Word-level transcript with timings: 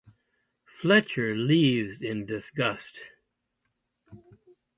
Fletcher 0.65 1.35
leaves 1.35 2.01
in 2.01 2.25
disgust. 2.25 2.97